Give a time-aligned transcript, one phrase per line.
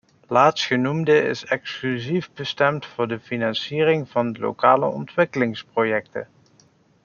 [0.29, 6.27] Laatstgenoemde is exclusief bestemd voor de financiering van lokale ontwikkelingsprojecten.